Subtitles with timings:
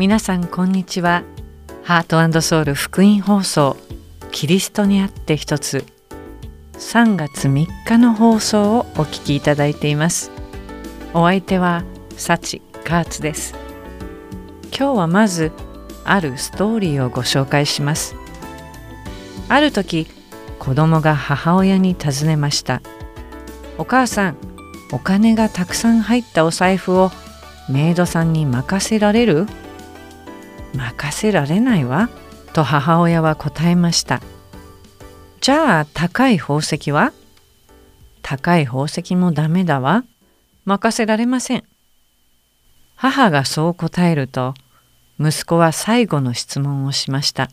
[0.00, 1.24] 皆さんこんにちは。
[1.82, 3.76] ハートソウル福音放送
[4.32, 5.84] キリストにあって一つ。
[6.72, 10.30] 3月3日の放送をお聞きいただいています。
[11.12, 11.84] お相手は
[12.16, 13.54] サチカーツです。
[14.74, 15.52] 今日はまず
[16.04, 18.16] あるストーリーをご紹介します。
[19.50, 20.06] ある時
[20.58, 22.80] 子供が母親に尋ねました。
[23.76, 24.38] お母さん
[24.92, 27.10] お金がたくさん入ったお財布を
[27.68, 29.46] メイドさんに任せられる？
[30.74, 32.08] 任せられないわ
[32.52, 34.20] と母親は答えました。
[35.40, 37.12] じゃあ高い宝石は？
[38.22, 40.04] 高い宝石もダメだわ
[40.64, 41.64] 任せられません。
[42.94, 44.54] 母がそう答えると
[45.18, 47.50] 息子は最後の質問をしました。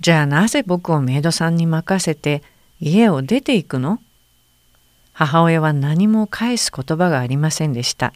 [0.00, 2.42] じゃあなぜ僕をメイドさんに任せて
[2.80, 4.00] 家を出ていくの？
[5.12, 8.12] 母親は何も返す言葉がありませんでした。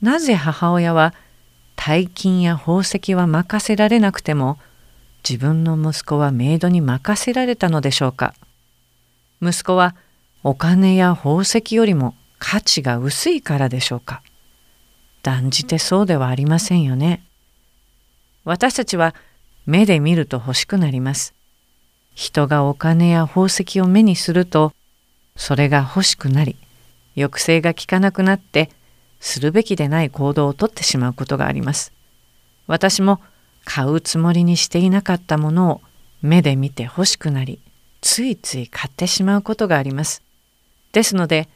[0.00, 1.12] なぜ母親は
[1.82, 4.58] 大金や宝石は任せられなくても
[5.26, 8.34] 自分の息子はメイドに任せられたのでしょうか。
[9.40, 9.96] 息子は
[10.42, 14.22] お金や宝石よりも価値が薄いからでしょうか。
[15.22, 17.24] 断じてそうではありませんよね。
[18.44, 19.14] 私たちは
[19.64, 21.34] 目で見ると欲しくなります。
[22.14, 24.74] 人がお金や宝石を目にすると
[25.34, 26.58] それが欲しくなり
[27.14, 28.68] 抑制が効かなくなって
[29.20, 31.92] するべきでない行動をとってしまうことがあります。
[32.66, 33.20] 私も
[33.64, 35.80] 買うつもりにしていなかったものを
[36.22, 37.60] 目で見て欲しくなり、
[38.00, 40.22] ついつい買ってしまうことがあります。
[40.92, 41.48] ですので、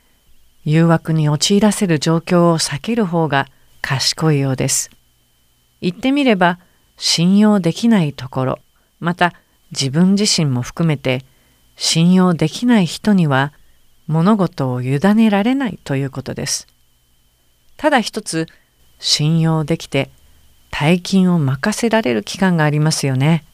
[0.65, 3.49] 誘惑に陥らせる状況を避ける方が
[3.81, 4.91] 賢いようです。
[5.81, 6.59] 言ってみれば、
[6.97, 8.59] 信用できないところ、
[9.01, 9.33] また
[9.73, 11.25] 自分自身も含めて
[11.77, 13.53] 信用できない人には
[14.07, 16.67] 物事を委ねられないということです。
[17.85, 18.47] ただ一つ
[18.99, 20.09] 信用できて
[20.71, 23.45] 大金を任せられる機関がありますよね。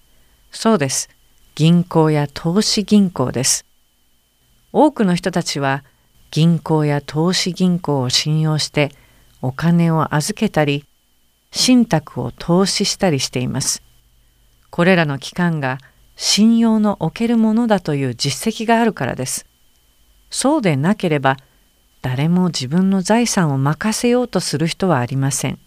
[0.53, 1.11] そうです。
[1.57, 3.67] 銀行や投資銀行です。
[4.73, 5.83] 多くの人たちは
[6.31, 8.93] 銀行や投資銀行を信用して
[9.43, 10.85] お金を預けたり
[11.51, 13.83] 信託を投資したりしています。
[14.71, 15.79] これらの機関が
[16.15, 19.45] 信用のおけるものだという実績があるからです。
[20.31, 21.37] そうでなければ
[22.03, 25.59] 誰も自分の財産を任せようとする人はありません。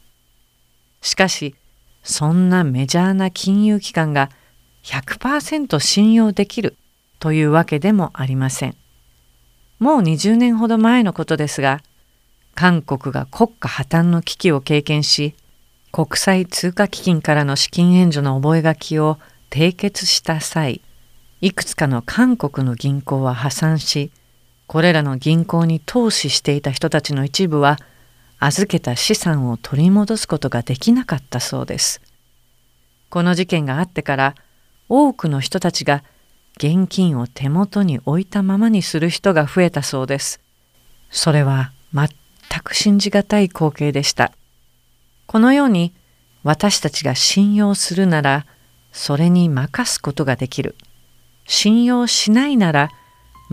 [1.01, 1.55] しかし、
[2.01, 4.29] そんなメジャーな金融機関が
[4.83, 6.75] 100%信用できる
[7.19, 8.75] というわけでもありません。
[9.79, 11.81] もう20年ほど前のことですが、
[12.55, 15.35] 韓国が国家破綻の危機を経験し、
[15.91, 19.19] 国際通貨基金からの資金援助の覚書を
[19.49, 20.81] 締結した際、
[21.41, 24.11] いくつかの韓国の銀行は破産し、
[24.73, 27.77] これらの銀行に投資していた人たちの一部は
[28.39, 32.01] 預けた資産を取り戻すことができなかったそうです。
[33.11, 34.35] この事件があってから
[34.89, 36.03] 多くの人たちが
[36.57, 40.41] 現金を手元に置いたままにする人が増えたそうです。
[41.11, 42.09] それは全
[42.63, 44.31] く信じがたい光景でした。
[45.27, 45.93] このように
[46.41, 48.47] 私たちが信用するなら
[48.91, 50.75] それに任すことができる。
[51.45, 52.89] 信用しないなら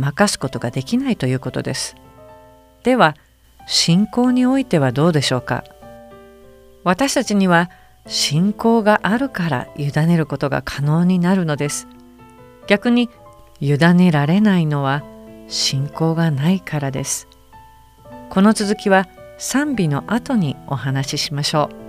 [0.00, 1.94] 任すことができないということです。
[2.82, 3.16] では
[3.66, 5.64] 信仰においてはどうでしょうか？
[6.82, 7.70] 私たちには
[8.06, 11.86] 信仰があるから委ねることが可能になるのです。
[12.66, 13.10] 逆に
[13.60, 15.04] 委ねられないのは
[15.48, 17.28] 信仰がないからです。
[18.30, 19.06] この続きは
[19.38, 21.79] 賛美の後にお話ししましょう。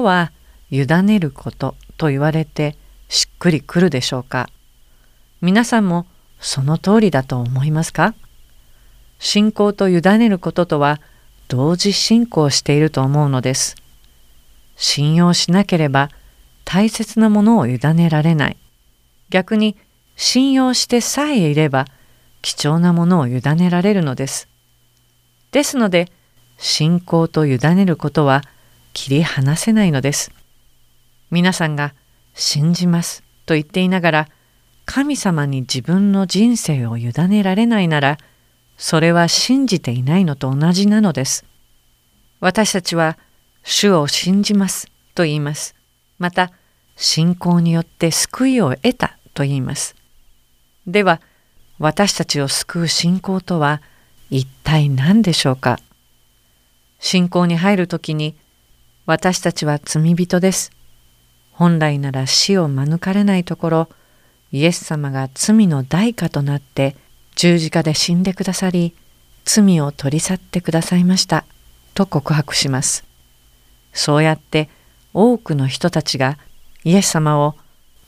[0.00, 0.32] とは
[0.70, 2.74] 委ねることと言われて
[3.10, 4.48] しっくりくるでしょうか
[5.42, 6.06] 皆さんも
[6.38, 8.14] その通りだと思いますか？
[9.18, 11.02] 信仰と委ねることとは
[11.48, 13.76] 同時信仰していると思うのです。
[14.76, 16.08] 信用しなければ
[16.64, 18.56] 大切なものを委ねられない。
[19.28, 19.76] 逆に
[20.16, 21.84] 信用してさえいれば
[22.40, 24.48] 貴重なものを委ねられるのです。
[25.50, 26.10] ですので
[26.56, 28.42] 信仰と委ねることは
[28.92, 30.32] 切り離せないのです。
[31.30, 31.94] 皆さんが
[32.34, 34.28] 信じますと言っていながら
[34.84, 38.18] 神様に自分の人生を委ねられないなら
[38.76, 41.44] それは信じていないのと同じなのです。
[42.40, 43.18] 私たちは
[43.62, 45.74] 主を信じますと言います。
[46.18, 46.50] また
[46.96, 49.94] 信仰によって救いを得たと言います。
[50.86, 51.20] では
[51.78, 53.82] 私たちを救う信仰とは
[54.30, 55.78] 一体何でしょうか
[56.98, 58.34] 信仰に入るときに
[59.10, 60.70] 私たちは罪人です。
[61.50, 63.88] 本来なら死を免れないところ、
[64.52, 66.94] イエス様が罪の代価となって
[67.34, 68.94] 十字架で死んでくださり、
[69.44, 71.44] 罪を取り去ってくださいました。
[71.94, 73.02] と告白します。
[73.92, 74.68] そうやって
[75.12, 76.38] 多くの人たちが
[76.84, 77.56] イエス様を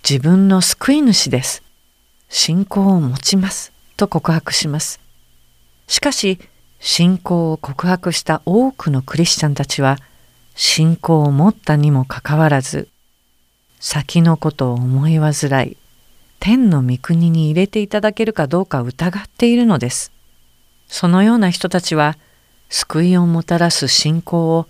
[0.08, 1.64] 自分の救い主です。
[2.28, 3.72] 信仰を持ちます。
[3.96, 5.00] と告白します。
[5.88, 6.38] しかし、
[6.78, 9.98] 信仰を告白した多くのクリスチャンたちは、
[10.54, 12.88] 信仰を持ったにもかかわらず
[13.80, 15.76] 先のことを思い煩い
[16.38, 20.10] 天の御国に入れていただけるかどうか疑っているのです。
[20.92, 22.18] そのような人たちは
[22.68, 24.66] 救いをもたらす信仰を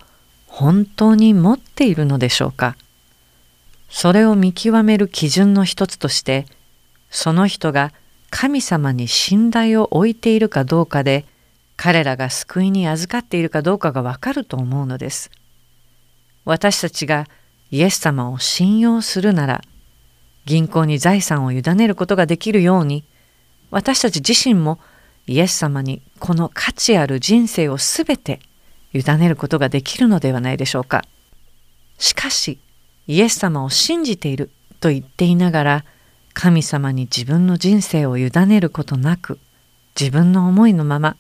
[0.47, 2.77] 本当に持っているのでしょうか
[3.89, 6.47] それを見極める基準の一つとして
[7.11, 7.93] その人が
[8.31, 11.25] 神様に信頼を置いているかどうかで
[11.77, 15.31] 彼らが救いに預かっているかどうかがわかると思うのです。
[16.45, 17.27] 私たちが
[17.71, 19.63] イエス様を信用するなら
[20.45, 23.05] 銀行に財産を委ねることができるように
[23.71, 24.79] 私たち自身も
[25.27, 28.41] イエス様にこの価値ある人生をすべて
[28.93, 31.03] 委ねることができるのではないでしょうか。
[31.99, 32.59] しかし
[33.07, 35.85] イエス様を信じていると言っていながら
[36.35, 39.39] 神様に自分の人生を委ねることなく
[39.99, 41.17] 自分の思いのまま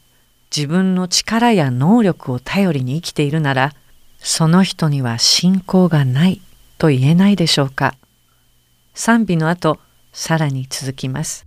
[0.55, 3.75] 自分の力や能力を頼りに生きているなら
[4.23, 6.41] その人には信仰がない
[6.79, 7.95] と言えないでしょうか
[8.95, 9.79] 賛美の後
[10.12, 11.47] さらに続きます。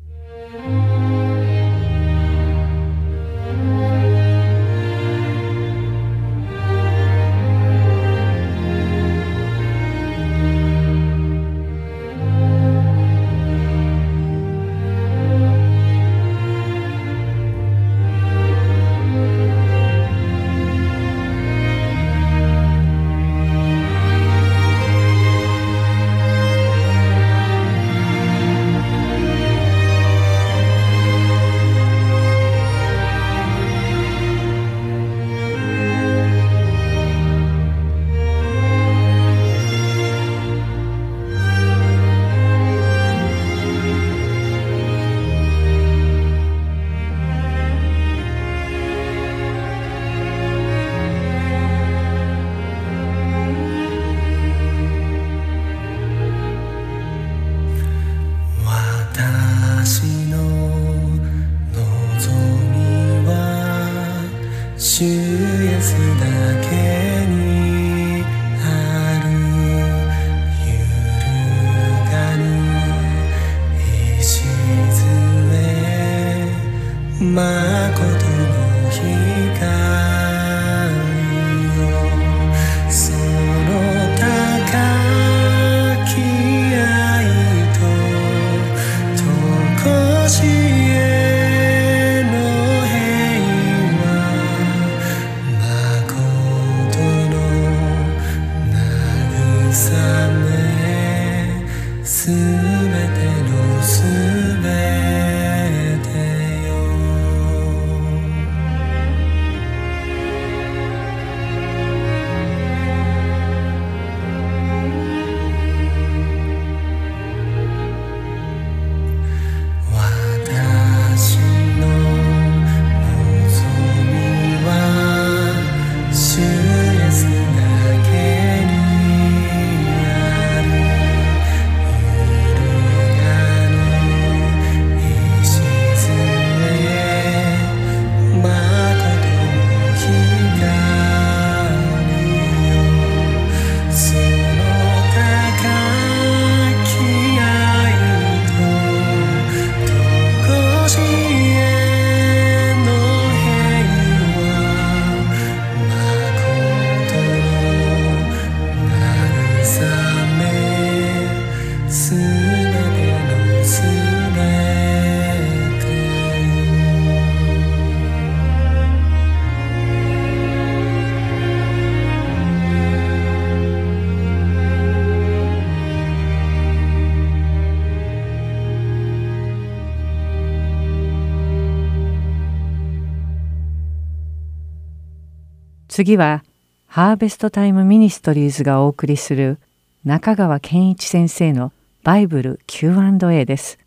[185.96, 186.44] 次は
[186.88, 189.60] ハーベストタイムミニストリーズがお送りする
[190.04, 191.72] 中川健一先生の
[192.04, 193.80] バイブル Q&A です。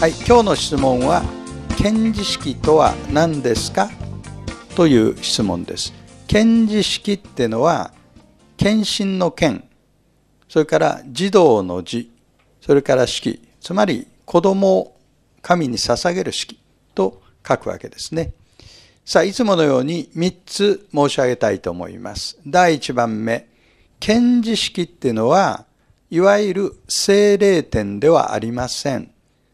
[0.00, 1.22] はい、今日の質問は
[1.76, 3.90] 献児式とは何ですか？
[4.74, 5.92] という質問です。
[6.26, 7.92] 献児式ってのは
[8.56, 9.64] 献身の献、
[10.48, 12.10] それから児童の字、
[12.62, 14.96] それから式、つまり子供を
[15.42, 16.58] 神に捧げる式
[16.94, 18.32] と書くわけですね。
[19.04, 22.38] さあ、いつものように3つ申し上げたいと思います。
[22.46, 23.46] 第1番目、
[24.00, 25.66] 検事式っていうのは、
[26.08, 29.10] いわゆる精霊点ではありません。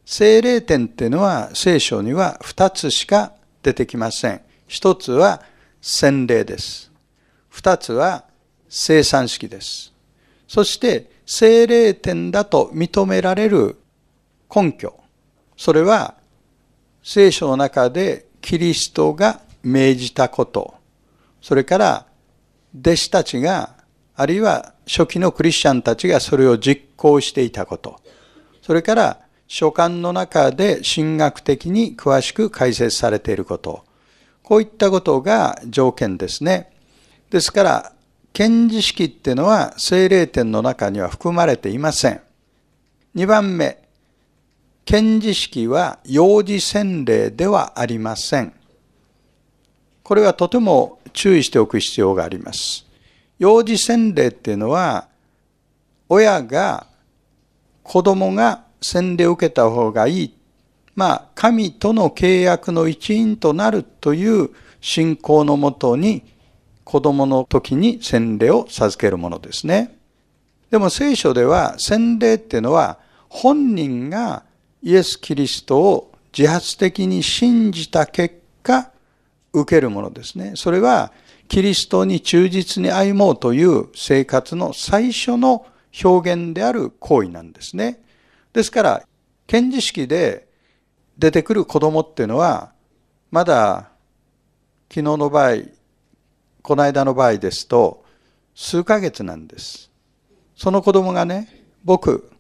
[0.06, 3.32] 精霊点っていうのは聖書には2つしか
[3.64, 4.40] 出てきません。
[4.68, 5.42] 1つは
[5.80, 6.92] 洗礼です。
[7.52, 8.26] 2つは
[8.68, 9.92] 生産式です。
[10.46, 13.80] そして精霊点だと認められる
[14.54, 14.94] 根拠。
[15.56, 16.14] それは
[17.02, 20.74] 聖書の中でキリストが命じたこと。
[21.40, 22.06] それから
[22.78, 23.74] 弟子たちが、
[24.16, 28.00] あるいは初期のクリスチャンたちがそれを実行していたこと。
[28.62, 33.84] それから書簡の中で神学的に詳しく解説されていること。
[34.42, 36.70] こういったことが条件ですね。
[37.30, 37.92] ですから、
[38.32, 42.20] 検事式っていうのは精霊典の中には含まれていません。
[43.14, 43.83] 2番目、
[44.84, 48.52] 検事式は幼児洗礼ではありません。
[50.02, 52.86] これはとても注意しておく必要があります。
[53.38, 55.08] 幼児洗礼っていうのは、
[56.08, 56.86] 親が
[57.82, 60.34] 子供が洗礼を受けた方がいい。
[60.94, 64.50] まあ、神との契約の一員となるという
[64.80, 66.22] 信仰のもとに、
[66.84, 69.96] 子供の時に洗礼を授けるものですね。
[70.70, 72.98] でも聖書では洗礼っていうのは
[73.28, 74.44] 本人が
[74.84, 78.90] イエス・キリストを自発的に信じた結果、
[79.54, 80.52] 受けるものですね。
[80.56, 81.10] それは、
[81.48, 85.64] キリストに忠実に歩もうという生活の最初の
[86.04, 88.02] 表現である行為なんですね。
[88.52, 89.02] ですから、
[89.46, 90.48] 検事式で
[91.16, 92.72] 出てくる子供っていうのは、
[93.30, 93.88] まだ
[94.90, 95.62] 昨日の場合、
[96.60, 98.04] この間の場合ですと、
[98.54, 99.90] 数ヶ月なんです。
[100.56, 102.30] その子供がね、僕、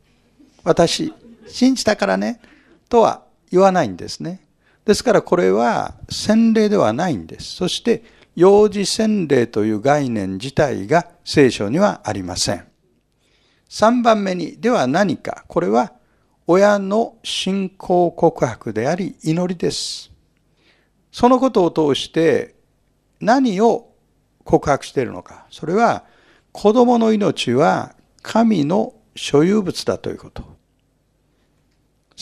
[0.62, 1.14] 私、
[1.48, 2.40] 信じたからね、
[2.88, 4.46] とは言わないんですね。
[4.84, 7.56] ですからこれは洗礼ではないんです。
[7.56, 8.02] そして
[8.36, 12.66] 幼児洗礼という概念自体が聖書にはありません。
[13.70, 15.44] 3番目に、では何か。
[15.48, 15.92] これは
[16.46, 20.10] 親の信仰告白であり祈りです。
[21.10, 22.54] そのことを通して
[23.20, 23.92] 何を
[24.44, 25.46] 告白しているのか。
[25.50, 26.04] それは
[26.52, 30.53] 子供の命は神の所有物だということ。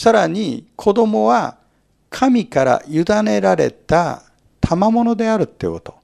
[0.03, 1.55] さらに子供は
[2.09, 4.23] 神から委ねられた
[4.59, 5.95] 賜物であるということ。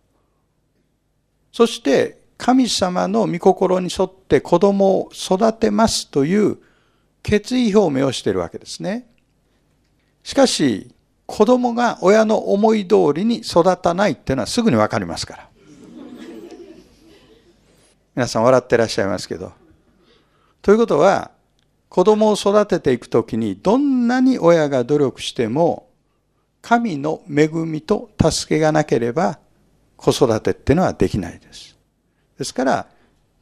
[1.51, 6.59] そして神様の御心に沿って子供を育てますという
[7.23, 9.05] 決意表明をしているわけですね。
[10.23, 15.49] しかし、子供が親の思い通りに育たないっていうのはすぐにわかりますから。
[18.15, 19.51] 皆さん笑ってらっしゃいますけど。
[20.61, 21.31] ということは、
[21.89, 25.89] 子供を育てていくときにどんなに親が努力しても
[26.61, 29.39] 神の恵みと助けがなければ
[29.95, 31.77] 子育てっていうのはできないです。
[32.37, 32.87] ですから、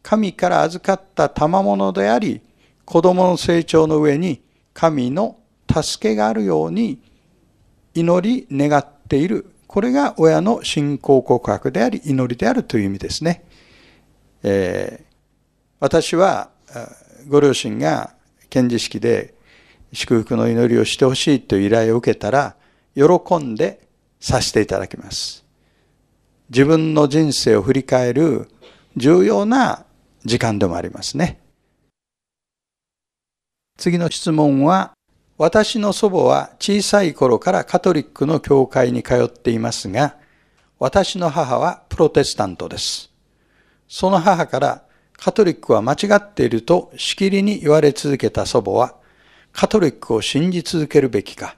[0.02, 2.42] 神から預かった賜物であり、
[2.84, 4.42] 子供の成長の上に
[4.74, 5.38] 神の
[5.70, 7.00] 助けがあるように
[7.94, 9.54] 祈り願っている。
[9.68, 13.44] これが親の信仰告白であり、祈りであるという意味ですね。
[14.42, 15.06] えー、
[15.80, 16.50] 私は、
[17.28, 18.16] ご両親が
[18.50, 19.34] 献辞式で
[19.94, 22.56] 祝福の祈りをしてほしいという依頼を受けたら、
[22.96, 23.88] 喜んで
[24.20, 25.46] させていただきます。
[26.50, 28.50] 自分の人生を振り返る
[28.96, 29.86] 重要な
[30.24, 31.40] 時間でもありますね。
[33.78, 34.94] 次の質問は、
[35.38, 40.16] 私の祖母は小さい頃からカトリックの教会に通っていますが、
[40.80, 43.12] 私の母はプロテスタントです。
[43.88, 44.87] その母から
[45.18, 48.96] カトリックは間違っているとしきりに言われ続けた祖母は、
[49.52, 51.58] カトリックを信じ続けるべきか、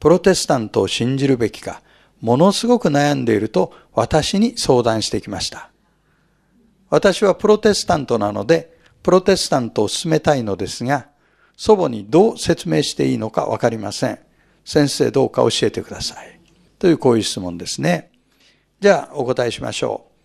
[0.00, 1.82] プロテスタントを信じるべきか、
[2.20, 5.70] ものすごく悩んでいると私に相談してきました。
[6.90, 11.06] 私はプロテスタントなので、プロテスタントを進めたいのですが、
[11.56, 14.18] 祖母にどう説明していいのかわかりません。
[14.64, 16.40] 先生どうか教えてください。
[16.78, 18.10] というこういう質問ですね。
[18.80, 20.15] じゃあお答えしましょう。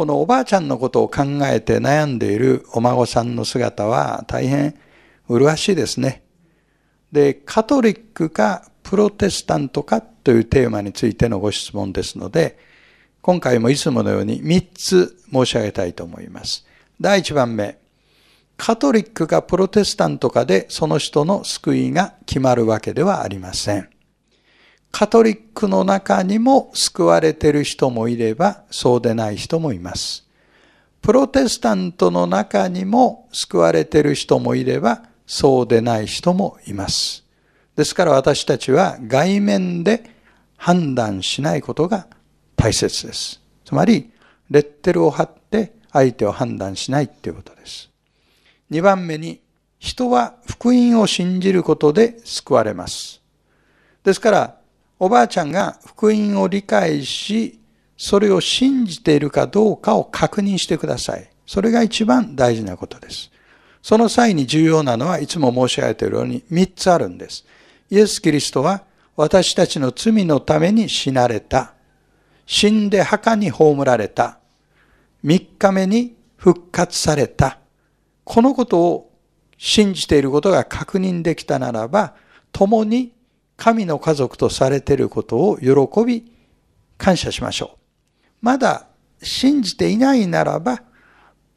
[0.00, 4.74] このおばあちゃんのことを考えて悩んでいるお孫さんの姿は大変
[5.28, 6.22] 麗しいですね。
[7.12, 12.56] で、カトリックかプロテスタントかというテーマについてのご質問ですので、
[13.20, 16.66] 今回もいつものように3つ申し上げたいと思います。
[16.98, 17.76] 第1番目、
[18.56, 23.90] カトリックかプロテスタントかでその人の救いが決まるわけではありません。
[24.90, 30.26] カトリックの中にも救われている人もいれば、そうでない人もいます。
[31.00, 37.24] プロテスタントの中にも救われている人もいれば、そうでない人もいます。
[37.76, 40.10] ですから私たちは外面で
[40.56, 42.06] 判断しないことが
[42.56, 43.40] 大切です。
[43.64, 44.10] つまり、
[44.50, 47.90] レッテルを貼って相手を判断しないっていうことです。
[48.70, 49.40] 2番目に、
[49.78, 53.22] 人は福音を信じることで救われます。
[54.04, 54.59] ですから、
[55.02, 57.58] おばあちゃんが福音を理解し、
[57.96, 61.30] それを信じているかどうかを確認してください。
[61.46, 63.30] それが一番大事なことです。
[63.82, 67.46] その際に重要なのはいつも申し上げているように3つあるんです。
[67.88, 68.84] イエス・キリストは
[69.16, 71.72] 私たちの罪のために死なれた。
[72.44, 74.38] 死んで墓に葬られた。
[75.22, 77.58] 三日目に復活された。
[78.24, 79.10] このことを
[79.56, 82.14] 信じていることが確認できたならば、
[82.52, 83.14] 共に
[83.60, 86.32] 神の家族とされていることを喜び、
[86.96, 87.78] 感謝しましょう。
[88.40, 88.86] まだ
[89.22, 90.82] 信じていないならば、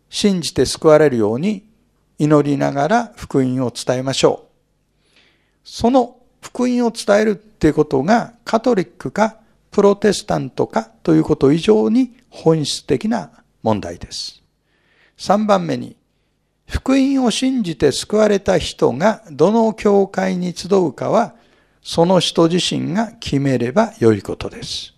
[0.09, 1.65] 信じて救われるように
[2.19, 5.17] 祈りながら福音を伝えましょう。
[5.63, 9.37] その福音を伝えるっていうことがカトリックか
[9.71, 14.43] プロテスタントかということ以上に本質的な問題です。
[15.17, 15.95] 3番目に、
[16.67, 21.35] 福音を信じて救われた人がどの教会に集うかは、
[21.83, 24.93] その人自身が決めれば良いことです。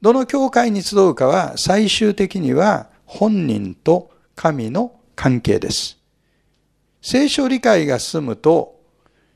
[0.00, 5.98] どの教会に集うかは最終的には本人と神の関係です。
[7.00, 8.80] 聖書理解が進むと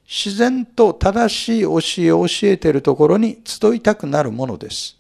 [0.09, 4.97] 自然と正しい教えを教えているところに集いたくなるものです。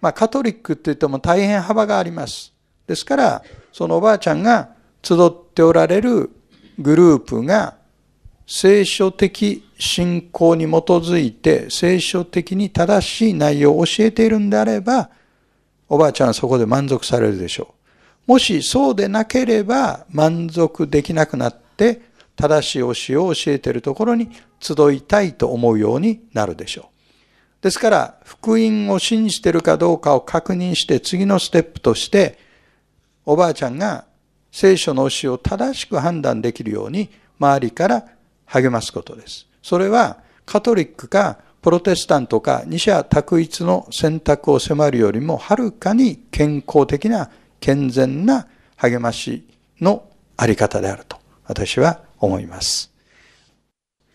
[0.00, 2.52] まあ、カトリックって言っても大変幅があります。
[2.86, 3.42] ですから、
[3.72, 4.70] そのおばあちゃんが
[5.02, 6.30] 集っておられる
[6.78, 7.77] グループが
[8.50, 15.10] 聖書的信仰に基づいて聖書的に正しい内容を教えているんであれば、
[15.86, 17.74] おばあちゃんはそこで満足されるでしょ
[18.26, 18.32] う。
[18.32, 22.00] もしそうでなければ満足できなくなって
[22.36, 24.30] 正しい教えを教えているところに
[24.60, 26.88] 集いたいと思うようになるでしょ
[27.60, 27.62] う。
[27.62, 32.38] ですから、福音を信じているかどうかを確認して次のステップとして、
[33.26, 34.06] おばあちゃんが
[34.50, 38.06] 聖書の教えを正しく判断できるように周りから
[38.48, 39.46] 励ますことです。
[39.62, 47.30] それはカトリックかプロテスタントか二者択一の選択を迫るよりもはるかに健康的な
[47.60, 49.44] 健全な励まし
[49.80, 52.92] のあり方であると私は思います。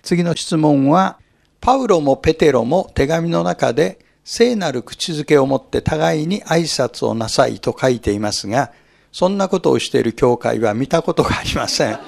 [0.02, 1.20] 次の質問は、
[1.62, 8.72] パウロもペテロも手紙の中で聖なる口づけを持って互いに挨拶をなさいと書いていますが、
[9.12, 12.00] そんなことをしている教会は見たことがありません。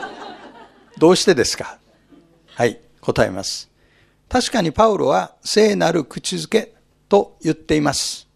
[0.97, 1.77] どうしてですか？
[2.55, 3.69] はい、答えます。
[4.29, 6.73] 確かにパウロは聖なる口づけ
[7.09, 8.29] と言っています。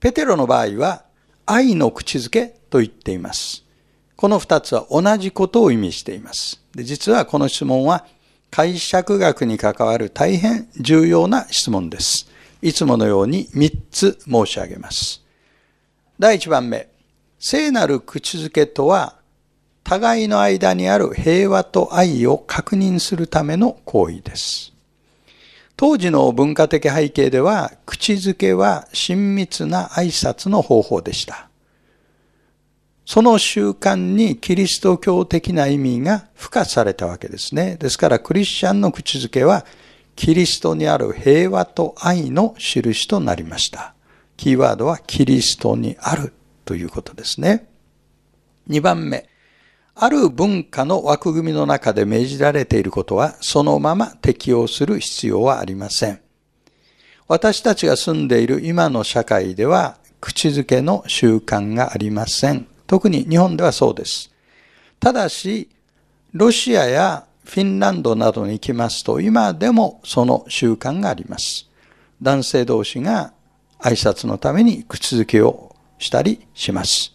[0.00, 1.04] ペテロの場合は
[1.46, 3.64] 愛の口づけと言っています。
[4.16, 6.64] この二つは同じことを意味しています。
[6.74, 8.04] で実はこの質問は
[8.50, 12.28] 解釈学に関わる大変重要な質問です。
[12.60, 15.22] いつものように3つ申し上げます。
[16.18, 16.88] 第1番目、
[17.38, 19.14] 聖なる口づけとは、
[19.84, 24.72] 互いの間にある平和と愛を確認するための行為です。
[25.76, 31.48] 当時の文化的背景では、口づけは親密な挨拶の方法でした。
[33.04, 37.76] その習慣にキリスト教的な意味が付加されたわけですね。
[37.76, 39.66] ですからクリスチャンの口づけは
[40.16, 43.94] キリストにある平和と愛の印となりました。
[44.38, 46.32] キーワードはキリストにある
[46.64, 47.68] ということですね。
[48.70, 49.28] 2番目。
[49.96, 56.20] ある文化の枠組みの中で命じられていることはそのまま適用する必要はありません。
[57.28, 62.66] 私たちが住んでいる今の社会では口づけの習慣がありません。
[62.86, 64.32] 特に日本ではそうです。
[64.98, 65.68] ただし、
[66.32, 71.70] ロシアやフィンランドなどに行きますと、今でもその習慣があります。
[72.20, 73.32] 男性同士が
[73.78, 77.13] 挨拶のために口づけをしたりします。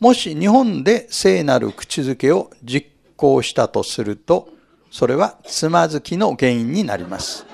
[0.00, 4.48] もし日本で聖なる口づけを実行したとすると、
[4.90, 7.44] それはつまずきの原因になります。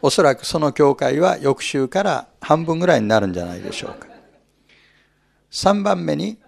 [0.00, 4.08] おそらくその教会は翌週から半分ぐらいになるんじゃないでしょうか。
[5.50, 6.38] 3番目に、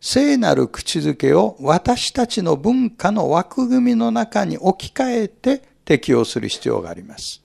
[0.00, 7.42] 聖なる口づけを私たちの文化の枠組みの中に置き換えて適用する必要があります。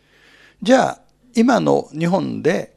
[0.62, 1.02] じゃあ、
[1.34, 2.75] 今の日本で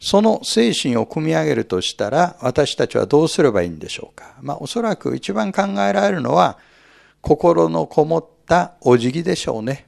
[0.00, 4.34] その精神を組み上げるとしたら私たちはどうすればいいんでしょうか。
[4.40, 6.58] まあおそらく一番考えられるのは
[7.20, 9.86] 心のこもったお辞儀でしょうね。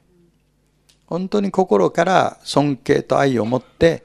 [1.07, 4.03] 本当に心から尊敬と愛を持って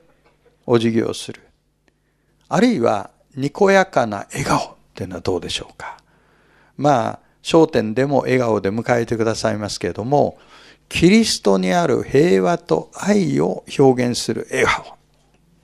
[0.66, 1.42] お辞儀をする。
[2.48, 5.98] あるいはにこやかな笑顔っていうのはどうでしょうか。
[6.78, 10.38] まあ、焦点でも笑顔で迎えてくださいますけれども、
[10.88, 14.97] キリストにある平和と愛を表現する笑顔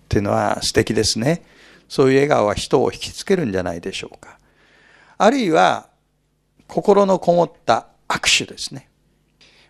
[0.05, 1.43] っていうのは素敵ですね。
[1.89, 4.39] そういう笑顔は人を引きつけるんじゃないでしょうか。
[5.19, 5.89] あるいは、
[6.67, 8.89] 心のこもった握手ですね。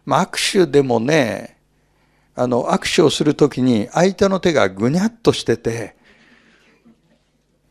[0.05, 1.59] まあ、握手でもね、
[2.35, 5.97] あの、握手をするときに相手の手がぐにゃっとしてて、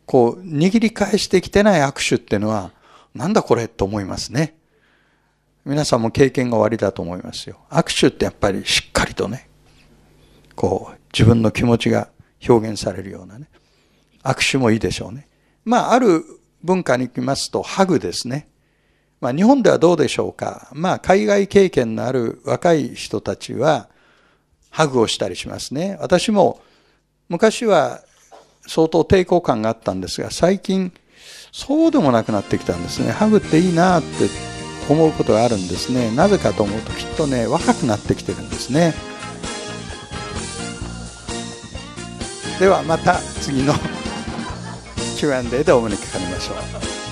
[0.06, 2.72] こう、握り返してきてない握手っていうのは、
[3.14, 4.56] なんだこれと思いますね。
[5.66, 7.60] 皆さんも経験がおありだと思いますよ。
[7.70, 9.50] 握手ってやっぱりしっかりとね、
[10.56, 12.10] こう、自分の気持ちが
[12.48, 13.48] 表現されるようなね。
[14.24, 15.28] 握手もいいでしょうね。
[15.66, 16.24] まあ、ある
[16.64, 18.48] 文化に行きますと、ハグですね。
[19.22, 20.70] まあ、日本ではどうでしょうか。
[20.74, 23.90] まあ、海外経験のある若い人たちは、
[24.70, 25.98] ハグをしたりしますね。
[26.02, 26.62] 私も、
[27.30, 28.02] 昔は
[28.68, 30.92] 相当抵抗感があったんですが、最近、
[31.52, 33.12] そうでもなくなってきたんですね。
[33.12, 34.08] ハグっていいなって
[34.90, 36.14] 思うことがあるんですね。
[36.16, 38.94] なぜかと思うと、きっとね、若くなってきてるんですね。
[42.60, 43.74] ではまた次の
[45.18, 47.03] Q&A でお目にかかりましょう。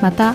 [0.00, 0.34] また、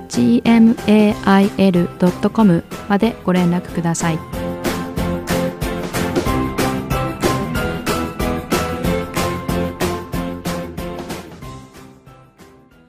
[0.11, 1.73] gmail.com
[2.89, 4.19] までご連絡ください。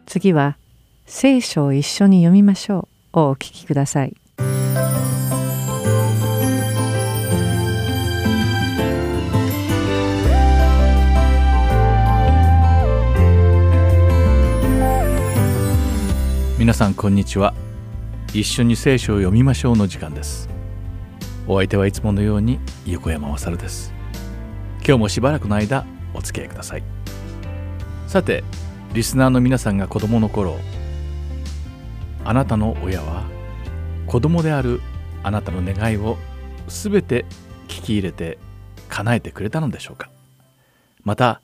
[0.06, 0.58] 次は
[1.06, 4.14] 聖書を一緒に読みましょうをお聞きください。
[16.62, 17.54] 皆さんこんにちは。
[18.32, 20.48] 一緒に聖書を読みましょうの時間です。
[21.48, 23.92] お相手はいつものように横山勝です。
[24.76, 26.84] 今日もしばらくの間お付き合いください。
[28.06, 28.44] さて
[28.94, 30.56] リスナーの皆さんが子供の頃
[32.24, 33.24] あなたの親は
[34.06, 34.80] 子供である
[35.24, 36.16] あなたの願いを
[36.68, 37.24] すべて
[37.66, 38.38] 聞き入れて
[38.88, 40.10] 叶えてくれたのでしょうか。
[41.02, 41.42] また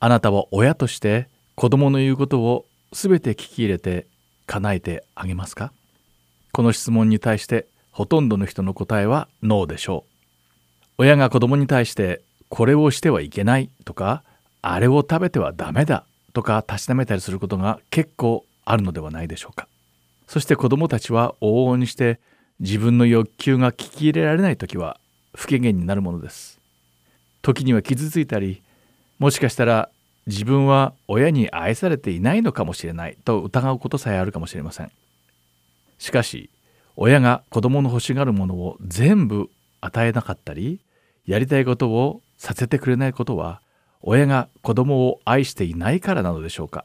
[0.00, 4.06] あなたは親として子供の言うことをすべて聞き入れて
[4.46, 5.72] 叶えてあげますか？
[6.52, 10.10] この質問に対してほとんどの人の答えはノーでしょう。
[10.98, 14.22] 親が子供に対してこれをしてはいけないとか
[14.62, 19.68] あれを食べてはダメだとかたしなめたりすることが結構あるのではないでしょうか。
[20.26, 22.20] そして子供たちは往々にして
[22.60, 24.98] 自分の欲求が聞き入れられない時は
[25.34, 26.60] 不機嫌になるものです。
[27.42, 28.62] 時には傷ついたり
[29.18, 29.90] もしかしたら
[30.26, 34.90] 自分は親に愛されていないのかもしれないと疑うことさえあるかもしれません。
[35.98, 36.50] しかし
[36.96, 40.80] 親が子供の欲しがるものを全部与えなかったり
[41.26, 43.60] やりたいことをさせてくれないことは
[44.00, 46.84] 親が子供を愛していないからなのでしょうか。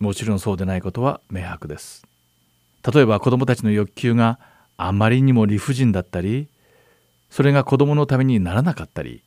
[0.00, 2.04] もちろんそうでないことは明白です。
[2.92, 4.38] 例えば子供たちの欲求が
[4.76, 6.48] あまりにも理不尽だったり
[7.30, 9.22] それが子供のためにならなかったり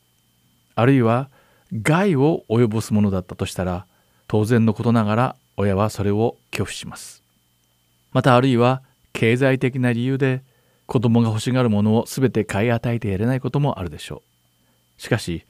[0.75, 1.29] あるいは
[1.73, 3.85] 害を及ぼすものだったとしたら
[4.27, 7.23] 当然のことながら親はそれを拒否します。
[8.11, 8.81] またあるいは
[9.13, 10.41] 経済的な理由で
[10.85, 14.23] 子供が欲しがるものを全て買い与えてやれないこともあるでしょ
[14.97, 15.01] う。
[15.01, 15.45] しかし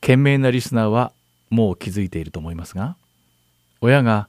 [0.00, 1.12] 賢明なリスナーは
[1.50, 2.96] もう気づいていると思いますが
[3.80, 4.28] 親が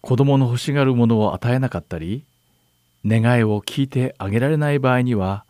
[0.00, 2.24] 子供の欲しがるものを与えなかったり
[3.06, 5.44] 願いを聞いてあげられない場合には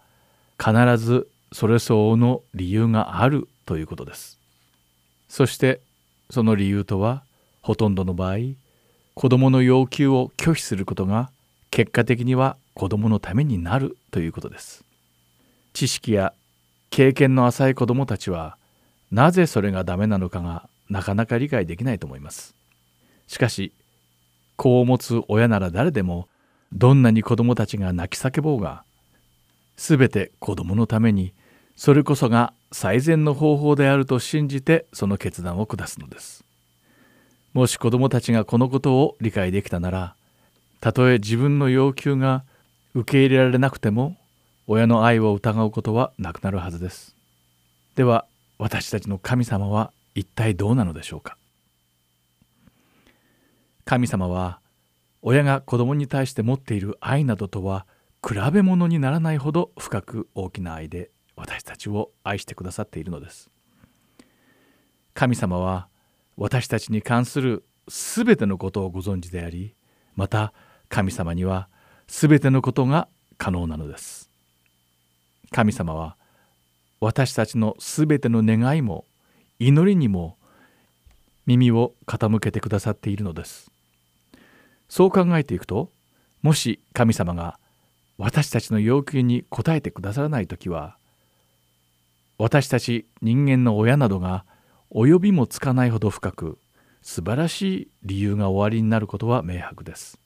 [0.59, 4.38] 必ずそれ相応の理由があるということです。
[5.29, 5.81] そして
[6.31, 7.23] その理由とは
[7.63, 8.37] ほとんどの場合
[9.15, 11.31] 子どもの要求を拒否することが
[11.71, 14.85] 結果的には子どものためになるということです。
[15.73, 16.33] 知識や
[16.91, 18.57] 経験の浅い子どもたちは
[19.11, 22.55] なぜそれがダメなのかがなかなか理解できないと思います。
[23.27, 23.73] しかし
[24.57, 26.29] 子を持つ親なら誰でも
[26.73, 28.85] どんなに子どもたちが泣き叫ぼうが
[29.77, 31.33] 全て子どものために
[31.79, 36.43] それこそが最善の方法であると信じてその決断を下すのです。
[37.55, 40.17] もし子どもたちがこのことを理解できたなら
[40.81, 42.43] たとえ自分の要求が
[42.95, 44.17] 受け入れられなくても
[44.67, 47.15] 親の愛を疑うことはなくなるはずです。
[47.95, 48.27] では
[48.59, 51.37] 私たちの神様は一体どうなのでしょうか
[53.85, 54.59] 神様は
[55.23, 57.87] 親が子供に対して持っている愛などとは
[58.21, 63.49] 比べ物にならないほど深く大きな愛で私たちを愛してくださっているのです。
[65.15, 65.89] 神様は
[66.37, 69.75] 私たちに関するすべてのことをご存知であり
[70.17, 70.53] また
[70.89, 71.69] 神様には
[72.09, 74.31] すべてのことが可能なのです。
[75.53, 76.17] 神様は
[77.01, 79.05] 私たちのすべての願いも
[79.61, 80.37] 祈りにも
[81.47, 83.71] 耳を傾けてくださっているのです。
[84.89, 85.93] そう考えていくと
[86.43, 87.61] もし神様が
[88.17, 90.98] 私たちの要求に応えてくださらない時は
[92.39, 94.45] 私たち人間の親などが
[94.93, 96.59] 及びもつかないほど深く
[97.03, 100.19] 素晴らしい理由が終わりになることは明白です。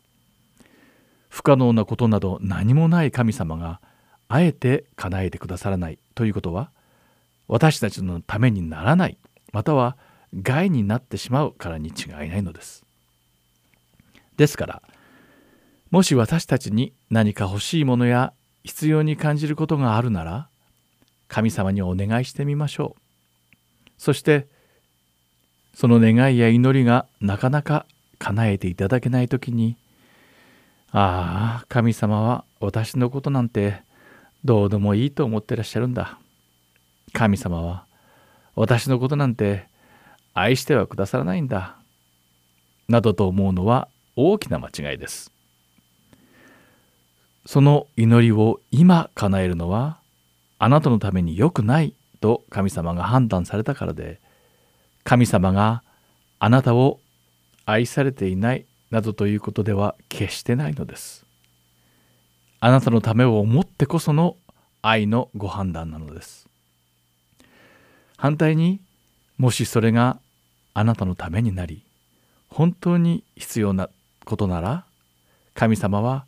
[1.31, 3.81] 不可能なことなど何もない神様が
[4.29, 6.70] あえて叶えてくださらないということは
[7.48, 9.16] 私たちのためにならない
[9.53, 9.96] または
[10.35, 12.85] 害になってしまうからに違いないのです。
[14.37, 14.83] ですから
[15.90, 18.33] もし私たちに何か欲しいものや
[18.64, 20.48] 必要に感じることがあるなら
[21.33, 23.90] 神様にお願いしてみましょう。
[23.97, 24.47] そして
[25.73, 27.87] その願いや祈りがなかなか
[28.18, 29.79] 叶えていただけない時に
[30.90, 33.83] ああ神様は私のことなんて
[34.45, 36.18] どうでもいいと思ってらっしゃるんだ。
[37.14, 37.87] 神様は
[38.55, 39.68] 私のことなんて
[40.35, 41.79] 愛してはくださらないんだ。
[42.88, 45.33] などと思うのは大きな間違いです。
[47.47, 50.02] その祈りを今叶えるのは
[50.62, 54.20] あなたのために良くないと神様が判断されたからで
[55.03, 55.83] 神様が
[56.38, 57.01] あなたを
[57.66, 61.27] 愛されていないなどということでは決してないのです。
[62.61, 64.37] あなたのためを思ってこその
[64.83, 66.48] 愛のご判断なのです。
[68.16, 68.81] 反対に
[69.38, 70.20] もしそれが
[70.75, 71.83] あなたのためになり
[72.48, 73.90] 本当に必要な
[74.25, 74.85] ことなら
[75.55, 76.25] 神様は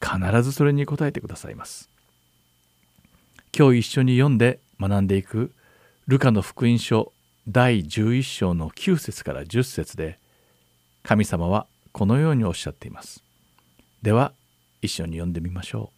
[0.00, 1.90] 必ずそれに応えてくださいます。
[3.56, 5.52] 今日一緒に読んで学んでいく
[6.06, 7.12] ルカの福音書
[7.48, 10.18] 第11章の9節から10節で
[11.02, 13.24] 神様はこのようにおっしゃっています。
[14.02, 14.32] では
[14.82, 15.90] 一緒に読んでみましょ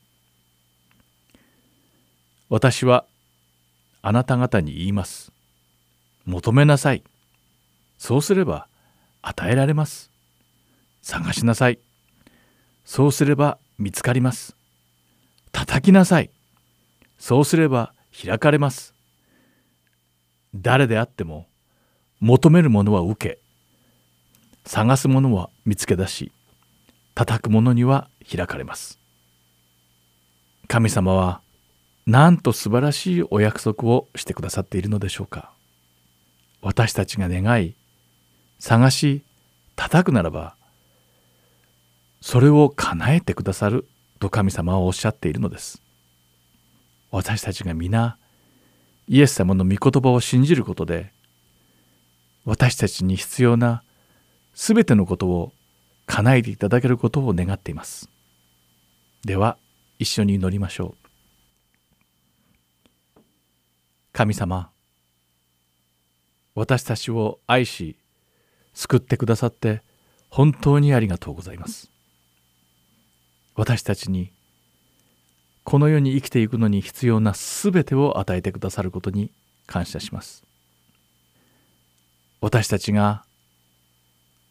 [1.34, 1.36] う。
[2.48, 3.04] 私は
[4.02, 5.32] あなた方に言います。
[6.24, 7.04] 求めなさい。
[7.98, 8.68] そうすれば
[9.22, 10.10] 与えられます。
[11.02, 11.78] 探しなさい。
[12.84, 14.56] そうすれば見つかります。
[15.52, 16.30] 叩きなさい。
[17.20, 17.92] そうすれば
[18.24, 18.94] 開かれます。
[20.54, 21.46] 誰であっても
[22.18, 23.38] 求めるものは受け
[24.64, 26.33] 探すものは見つけ出し
[27.14, 28.98] 叩く者には開かれます。
[30.66, 31.42] 神様は
[32.06, 35.52] なんと素晴らしいお約束をしてくださっているのでしょうか。
[36.62, 37.76] 私たちが願い
[38.59, 39.24] 探し
[39.76, 40.56] 叩くならば
[42.22, 43.87] それを叶えてくださる
[44.18, 45.83] と神様はおっしゃっているのです。
[47.11, 48.18] 私たちが皆
[49.09, 51.12] イエス様の御言葉を信じることで
[52.44, 53.83] 私たちに必要な
[54.55, 55.53] すべてのことを
[56.07, 58.09] 叶えていただけることを願っています。
[59.25, 59.59] では
[59.99, 61.01] 一緒に祈りましょう。
[64.12, 64.70] 神様
[66.55, 67.96] 私たちを愛し
[68.75, 69.83] 救ってくださって
[70.29, 71.90] 本当にありがとうございます。
[73.55, 74.33] 私たちに
[75.64, 79.31] この世に生きていくのに必要なすべてを与えてくださることに
[79.66, 80.42] 感謝します。
[82.40, 83.25] 私たちが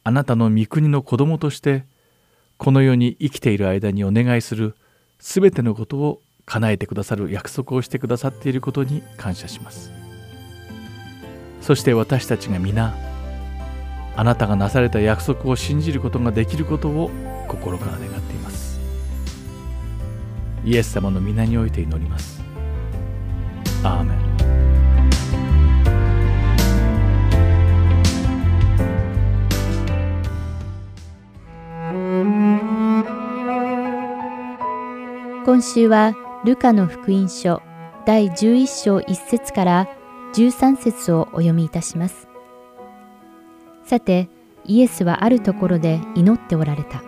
[0.04, 1.84] あなたの御国の子供として
[2.58, 4.76] この世に生きている間にお願いする
[5.20, 9.92] すべてのことを叶えてくださる約束をしてくださっていることに感謝します。
[11.62, 12.96] そして私たちが皆
[14.16, 17.10] あなたがなされた約束を信じることができることを
[17.48, 18.39] 心から願っています。
[20.66, 22.42] イエス様の皆において祈ります。
[23.84, 24.30] アーメン
[35.46, 36.14] 今週は
[36.46, 37.62] ルカの福音書
[38.06, 39.88] 第11章1節から
[40.34, 42.28] 13節をお読みいたします。
[43.84, 44.30] さて、
[44.66, 47.02] イエスはあるところで祈っておられた。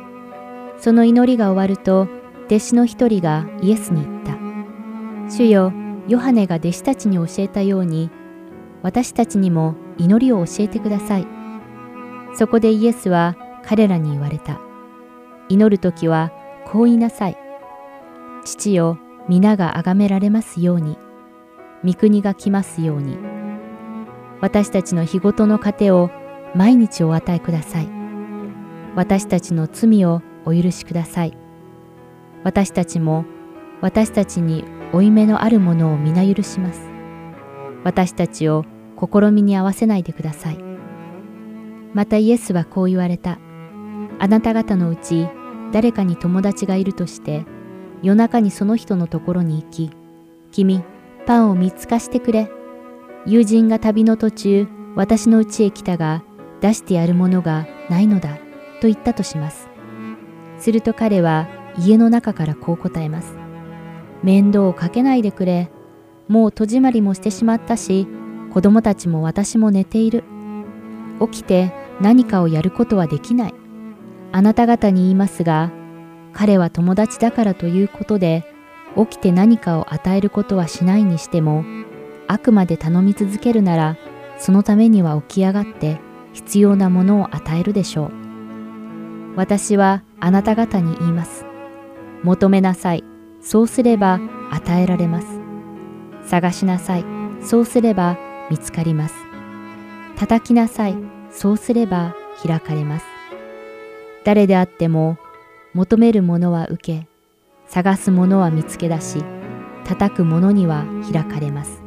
[0.80, 2.08] その祈りが終わると、
[2.52, 5.32] 弟子の一人がイエスに言った。
[5.32, 5.72] 主よ、
[6.10, 8.12] ヨハネが弟子たちに教えたように、
[8.82, 11.28] 私たちにも祈りを教えてください。
[12.36, 14.60] そこでイエスは彼らに言われた。
[15.48, 16.34] 祈るときは
[16.66, 17.38] こう言いなさい。
[18.44, 18.98] 父よ、
[19.30, 20.98] 皆が崇められますように、
[21.86, 23.18] 御国が来ますように。
[24.42, 26.10] 私たちの日ごとの糧を
[26.54, 27.88] 毎日お与えください。
[28.94, 31.41] 私たちの罪をお許しください。
[32.44, 33.26] 私たちも
[33.82, 36.82] 私たちに負い目のあるものを皆許します。
[37.84, 38.66] 私たちを
[39.00, 40.60] 試みに合わせないでください。
[41.94, 43.40] またイエスはこう言われた。
[44.20, 45.28] あなた方のうち
[45.72, 47.46] 誰かに友達がいるとして
[48.02, 49.92] 夜中にその人のところに行き、
[50.52, 50.84] 君、
[51.26, 52.52] パンを3つ貸してくれ。
[53.26, 56.24] 友人が旅の途中、私の家へ来たが、
[56.62, 58.36] 出してやるものがないのだ、
[58.82, 59.70] と言ったとします。
[60.58, 63.36] すると彼は、家の中からこう答えます。
[64.24, 65.72] 面倒をかけないでくれ。
[66.28, 68.08] もう戸締まりもしてしまったし、
[68.54, 70.24] 子供たちも私も寝ている。
[71.20, 73.54] 起きて何かをやることはできない。
[74.32, 75.72] あなた方に言いますが、
[76.34, 78.46] 彼は友達だからということで、
[78.96, 81.64] 起きて何かを与えることはしないにしても、
[82.28, 83.98] あくまで頼み続けるなら、
[84.38, 86.00] そのためには起き上がって
[86.34, 88.12] 必要なものを与えるでしょう。
[89.36, 91.51] 私はあなた方に言います。
[92.24, 93.04] 求めなさい。
[93.42, 94.20] そうすれば
[94.52, 95.28] 与えられます。
[96.26, 97.06] 探しなさい。
[97.42, 98.18] そうすれば
[98.50, 99.16] 見つかります。
[100.16, 100.96] 叩きなさい。
[101.32, 102.16] そうすれば
[102.46, 103.06] 開かれます。
[104.24, 105.18] 誰であっても
[105.74, 107.08] 求めるものは受け、
[107.66, 109.24] 探すものは見つけ出し、
[109.86, 111.82] 叩く者には開かれます。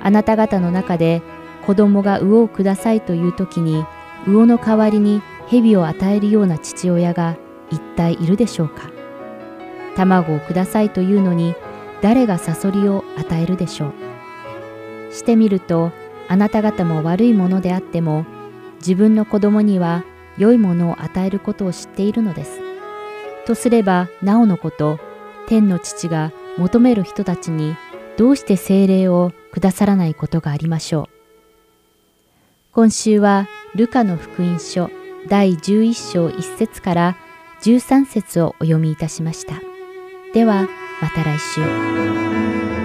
[0.00, 1.22] あなた方の中で
[1.66, 3.84] 子供が魚をくださいという時に、
[4.26, 7.36] 魚の代わりに蛇を与えるような父親が
[7.70, 8.90] 一体いるでしょうか？
[9.96, 11.54] 卵をくださいというのに
[12.02, 13.92] 誰がサソリを与えるでしょ
[15.10, 15.92] うしてみると
[16.28, 18.26] あなた方も悪いものであっても
[18.78, 20.04] 自分の子供には
[20.38, 22.60] 良いものを与えることを知っているのです。
[23.46, 24.98] とすればなおのこと
[25.46, 27.76] 天の父が求める人たちに
[28.16, 31.16] どうして精霊をくださらないことがありましょう。
[32.72, 34.90] 今週はルカの福音書
[35.28, 37.16] 第11章1節から
[37.62, 39.65] 13節をお読みいたしました。
[40.36, 40.68] では
[41.00, 42.75] また来週。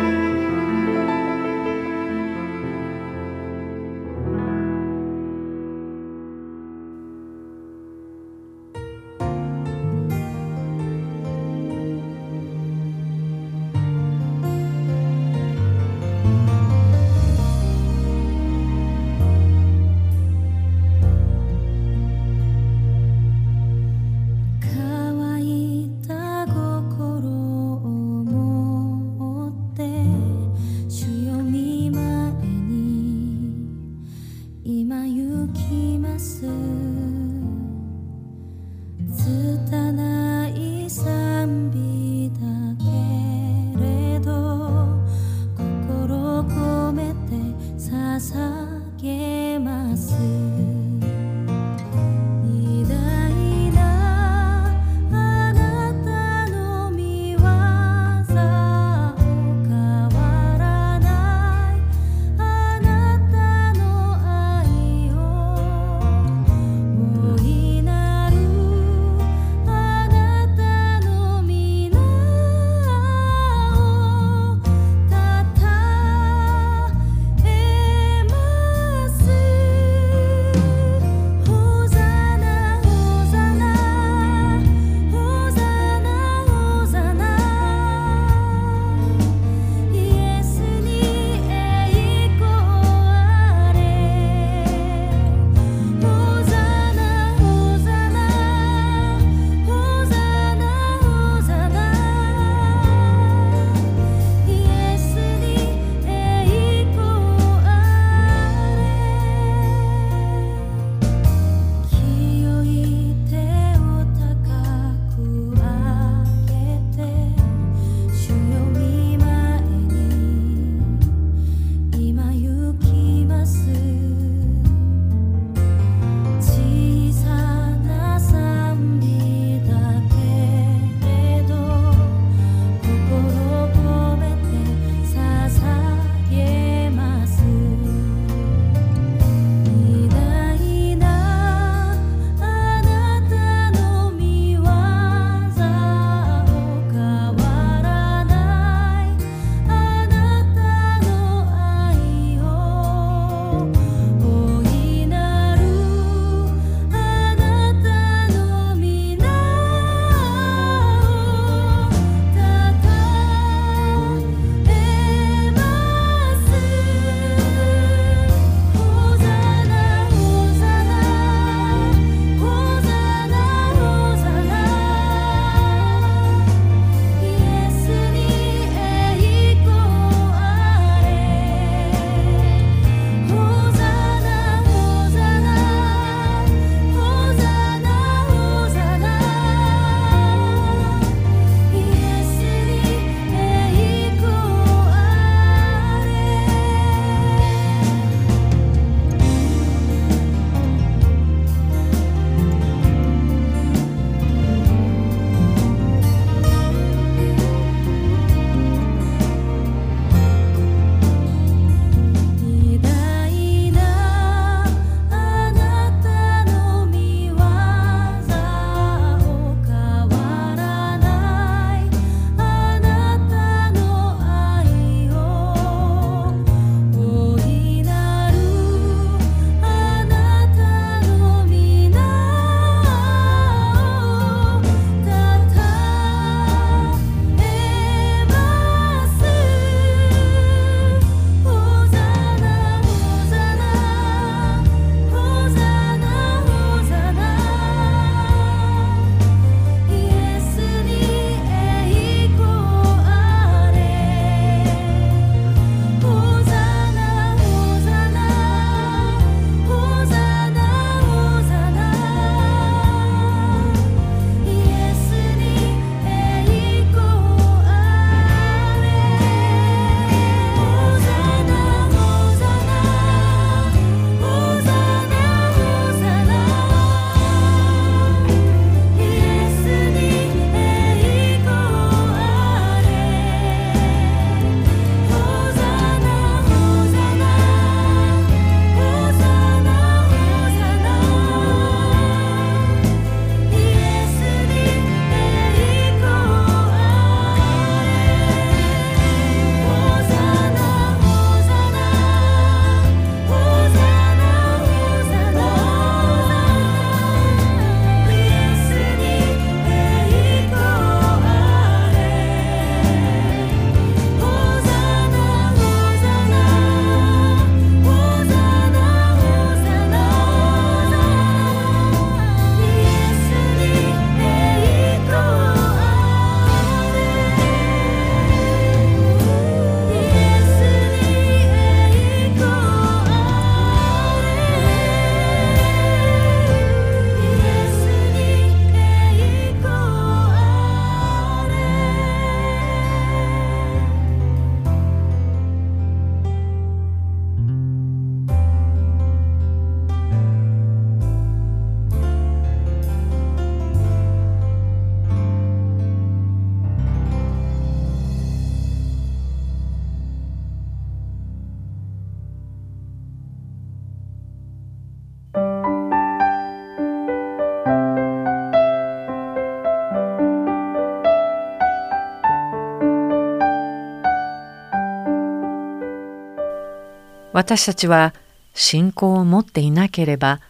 [377.33, 378.13] 私たちは
[378.53, 380.41] 信仰を持っていなければ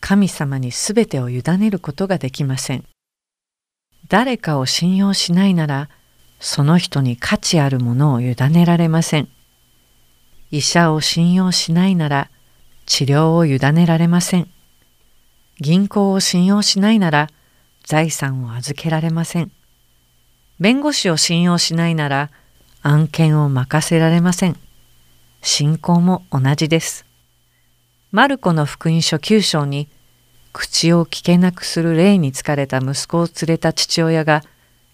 [0.00, 2.84] 神様に全てを委ねることができません。
[4.08, 5.88] 誰かを信用しないなら
[6.40, 9.28] その人に価値あるものを委ねられません。
[10.50, 12.30] 医者を信用しないなら
[12.86, 14.48] 治療を委ねられません。
[15.60, 17.28] 銀行を信用しないなら
[17.84, 19.52] 財産を預けられません。
[20.60, 22.30] 弁護士を信用しないなら
[22.82, 24.56] 案件を任せられません。
[25.46, 27.04] 信仰も同じです。
[28.12, 29.88] マルコの福音書9章に
[30.54, 34.42] 口を聞けなくする霊に疲れた息子を連れた父親が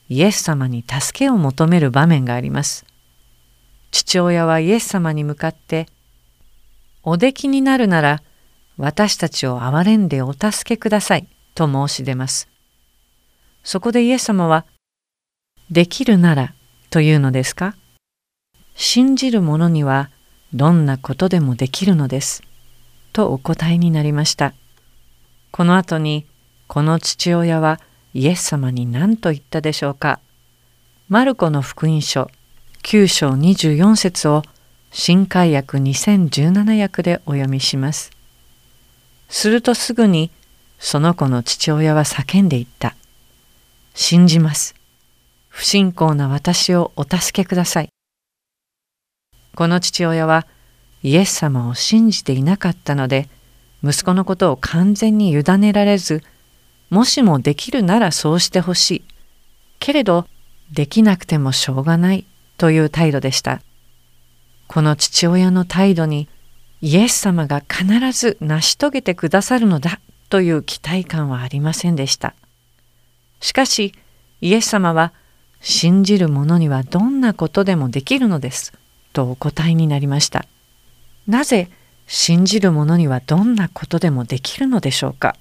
[0.08, 2.84] イエス様に助けを求める場面があります。
[3.92, 5.86] 父親はイエス様に向かって、
[7.04, 8.20] おできになるなら
[8.76, 12.48] 私たちを憐れんでお助けくださいと申し出ます。
[13.62, 14.66] そこでイエス様は、
[15.70, 16.54] できるなら
[16.90, 17.76] というのですか？
[18.74, 20.10] 信じる者には
[20.52, 22.42] どんなことでもできるのです。
[23.12, 24.54] とお答えになりました。
[25.50, 26.26] この後に、
[26.66, 27.80] この父親は
[28.14, 30.20] イエス様に何と言ったでしょうか。
[31.08, 32.30] マルコの福音書
[32.82, 34.42] 9章24節を
[34.92, 38.10] 新海訳2017訳でお読みします。
[39.28, 40.30] するとすぐに
[40.78, 42.96] その子の父親は叫んでいった。
[43.94, 44.74] 信じます。
[45.48, 47.90] 不信仰な私をお助けください。
[49.54, 50.46] この父親は
[51.02, 53.28] イエス様を信じていなかったので、
[53.82, 56.22] 息子のことを完全に委ねられず、
[56.90, 59.04] もしもできるならそうしてほしい。
[59.78, 60.26] けれど、
[60.72, 62.26] できなくてもしょうがない
[62.58, 63.62] という態度でした。
[64.68, 66.28] この父親の態度に、
[66.82, 72.34] イエス様が必ず成し遂げてくださるのだという期待感はありませんでした。
[73.40, 73.94] しかし、
[74.40, 75.12] イエス様は、
[75.62, 78.72] 信じる者にはどんなことでもできるのです、
[79.12, 80.46] とお答えになりました。
[81.26, 81.68] なぜ
[82.06, 85.36] 信じる者にはどんなことでもできるのでしょうか？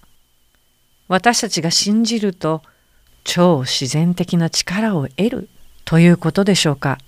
[1.08, 2.62] 私たちが信じると
[3.24, 5.50] 超自然的な力を得る
[5.86, 7.00] ということでしょうか？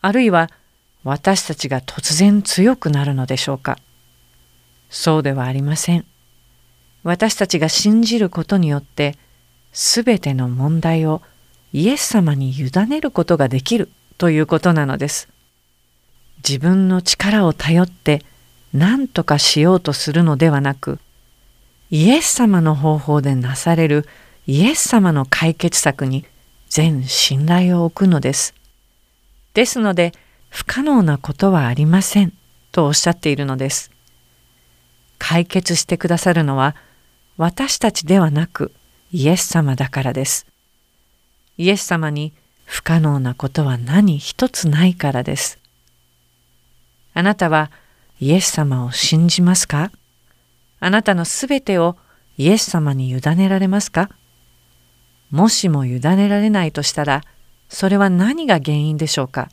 [0.00, 0.50] あるいは
[1.04, 3.78] 私たちが突然強くなるのでしょうか？
[4.90, 6.04] そうではありません。
[7.04, 9.16] 私たちが信じることによって
[9.72, 11.22] すべての問題を
[11.72, 15.28] イエス様に委ねることができるということなのです。
[16.46, 18.22] 自分の力を頼って
[18.72, 21.00] 何とかしようとするのではなく
[21.90, 24.06] イエス様の方法でなされる
[24.46, 26.24] イエス様の解決策に
[26.68, 28.54] 全信頼を置くのです。
[29.54, 30.12] ですので
[30.48, 32.32] 不可能なことはありません
[32.70, 33.90] とおっしゃっているのです。
[35.18, 36.76] 解決してくださるのは
[37.36, 38.72] 私たちではなく
[39.12, 40.46] イエス様だからです。
[41.56, 42.32] イエス様に
[42.64, 45.58] 不可能なことは何一つないからです。
[47.18, 47.70] あなたは
[48.20, 49.90] イエス様を信じますか？
[50.80, 51.96] あなたのすべてを
[52.36, 54.10] イエス様に委ねられますか？
[55.30, 57.22] もしも委ねられないとしたら、
[57.70, 59.48] それは何が原因でしょうか？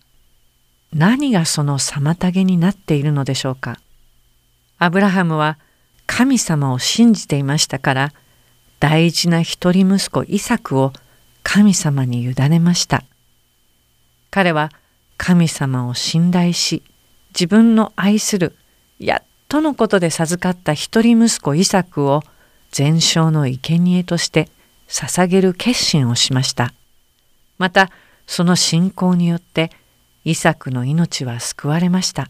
[0.93, 3.79] 何がその妨げになっているのでしょうか？
[4.77, 5.57] アブラハムは
[6.05, 8.13] 神様を信じていましたから、
[8.81, 10.91] 大事な一人息子イサクを
[11.43, 13.05] 神様に委ねました。
[14.31, 14.69] 彼は
[15.15, 16.83] 神様を信頼し、
[17.33, 18.55] 自分の愛する
[18.99, 22.23] やっとのことで授かった一人息子イサクを
[22.71, 24.49] 全焼の生贄として
[24.87, 26.73] 捧げる決心をしました。
[27.59, 27.91] また
[28.25, 29.69] その信仰によって
[30.25, 32.29] イサクの命は救われました。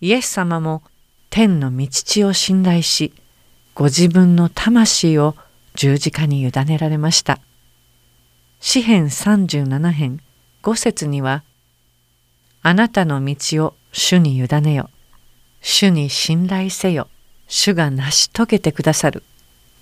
[0.00, 0.82] イエス様も
[1.30, 3.12] 天の御父を信頼し
[3.74, 5.36] ご自分の魂を
[5.74, 7.38] 十字架に委ねられました。
[8.58, 10.20] 詩編37編
[10.64, 11.44] 5節には
[12.62, 14.90] あなたの道を主に委ねよ。
[15.60, 17.08] 主に信頼せよ。
[17.48, 19.22] 主が成し遂げてくださる。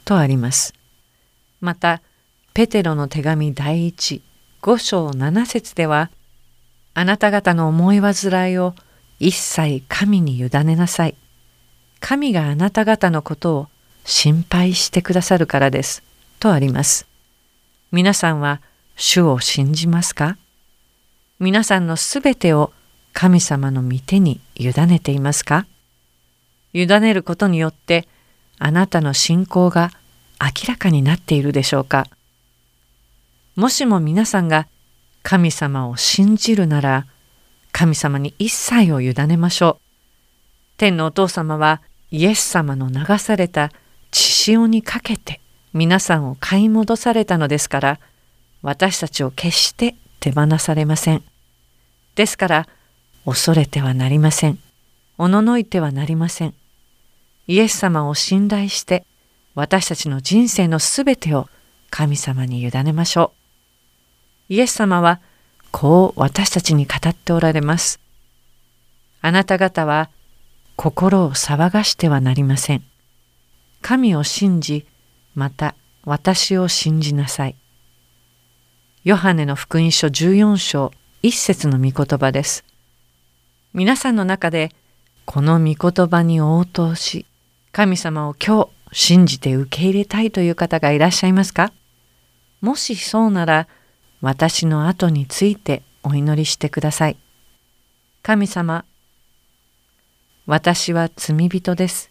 [0.04, 0.74] とあります。
[1.60, 2.00] また、
[2.54, 4.22] ペテロの手紙第一
[4.62, 6.10] 五章七節では、
[6.94, 8.74] あなた方の思い煩いを
[9.20, 11.14] 一切神に委ねなさい。
[12.00, 13.68] 神があなた方のことを
[14.04, 16.02] 心配してくださるからです。
[16.40, 17.06] とあります。
[17.92, 18.62] 皆さんは
[18.96, 20.38] 主を信じますか？
[21.38, 22.72] 皆さんのすべてを
[23.20, 25.66] 神様の御手に委ねていますか？
[26.72, 28.06] 委ねることによって
[28.60, 29.90] あなたの信仰が
[30.40, 32.06] 明らかになっているでしょうか？
[33.56, 34.68] もしも皆さんが
[35.24, 37.06] 神様を信じるなら
[37.72, 40.76] 神様に一切を委ねましょう。
[40.76, 43.72] 天のお父様はイエス様の流された
[44.12, 44.20] 血
[44.52, 45.40] 潮にかけて
[45.72, 48.00] 皆さんを買い戻されたのですから
[48.62, 51.24] 私たちを決して手放されません。
[52.14, 52.68] ですから
[53.28, 54.58] 恐れてはなりません。
[55.18, 56.54] おののいてはなりません。
[57.46, 59.04] イエス様を信頼して
[59.54, 61.46] 私たちの人生のすべてを
[61.90, 63.34] 神様に委ねましょ
[64.48, 64.54] う。
[64.54, 65.20] イエス様は
[65.70, 68.00] こう私たちに語っておられます。
[69.20, 70.08] あなた方は
[70.76, 72.84] 心を騒がしてはなりません。
[73.82, 74.86] 神を信じ、
[75.34, 75.74] また
[76.06, 77.56] 私を信じなさい。
[79.04, 82.67] ヨハネの福音書14章1節の御言葉です。
[83.74, 84.70] 皆さんの中で
[85.26, 87.26] この御言葉に応答し、
[87.70, 91.72] 神様を今日信じて受け入れたいという方がいらっしゃいますか？
[92.62, 93.68] もしそうなら、
[94.22, 97.18] 私の後についてお祈りしてください。
[98.22, 98.86] 神様、
[100.46, 102.10] 私は罪人です。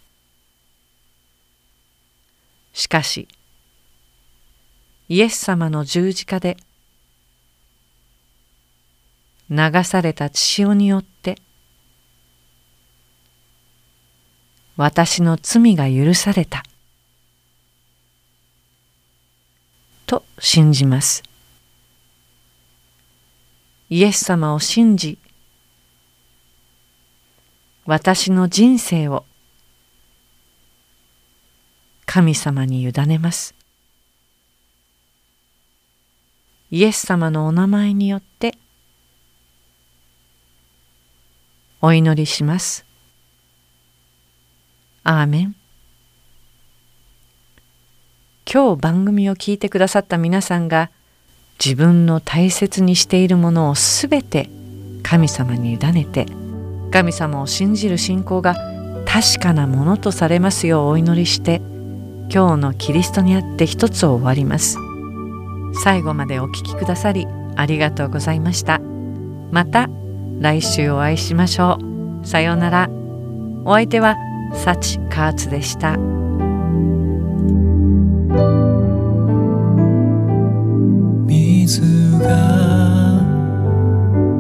[2.72, 3.28] しかし、
[5.10, 6.56] イエス様の十字架で
[9.50, 11.40] 流された血潮によって
[14.78, 16.64] 私の罪が許された
[20.06, 21.24] と信じます。
[23.90, 25.18] イエス様を信じ
[27.86, 29.26] 私の人生を
[32.06, 33.56] 神様に委ねます。
[36.70, 38.58] イエス様のお名前によって
[41.82, 42.87] お祈りします。
[45.10, 45.56] アーメン。
[48.46, 50.92] 今日番組を聞いてくださった皆さんが
[51.64, 54.50] 自分の大切にしているものをすべて
[55.04, 56.26] 神様に委ねて
[56.92, 58.56] 神様を信じる信仰が
[59.06, 61.62] 確かなものとされますようお祈りして
[62.30, 64.78] 今日のキリストにあって一つを終わります。
[65.84, 68.80] 最後までお聴きくださりありがとうございました。
[69.52, 69.90] また
[70.42, 71.78] 来週お会いしましょ
[72.22, 72.28] う。
[72.28, 72.90] さようなら。
[73.64, 74.16] お相手は
[74.54, 75.98] 幸カーツでした。
[81.26, 81.82] 水
[82.20, 83.22] が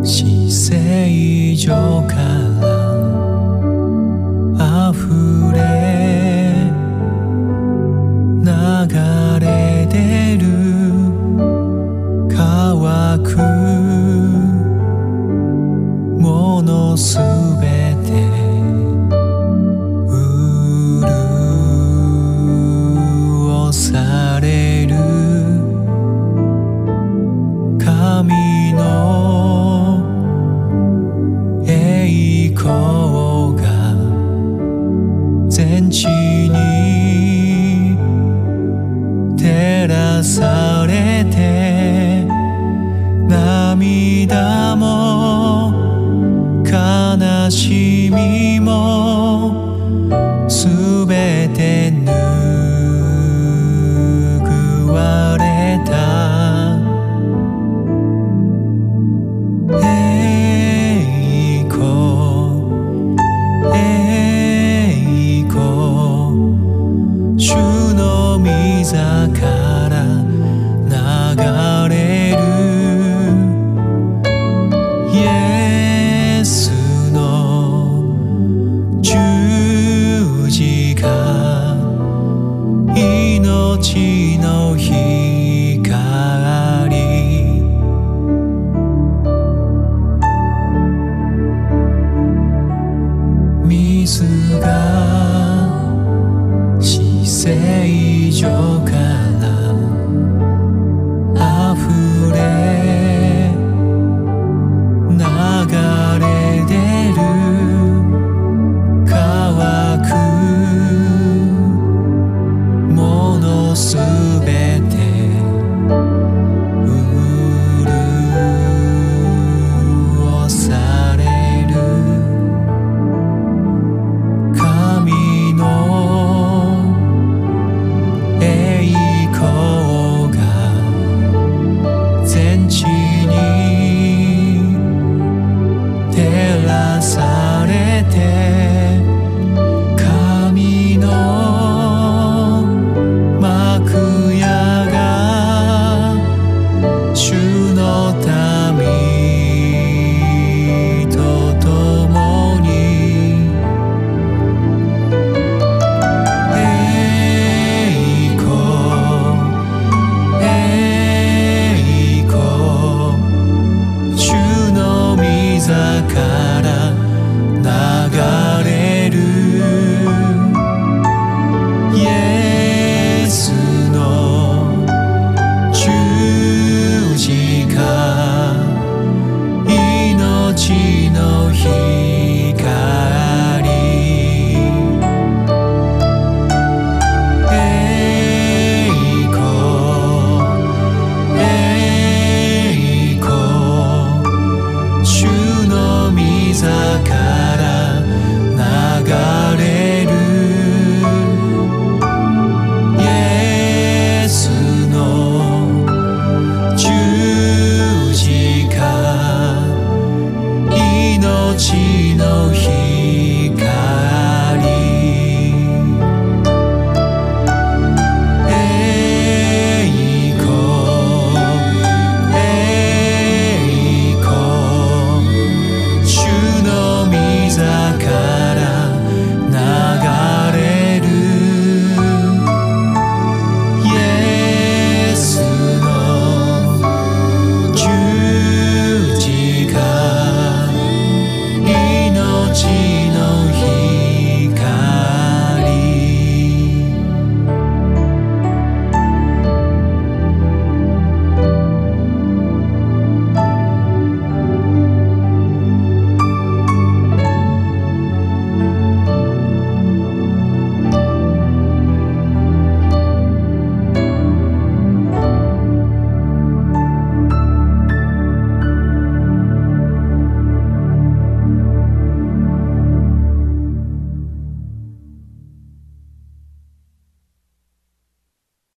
[0.03, 1.09] 姿勢
[1.55, 2.46] 上から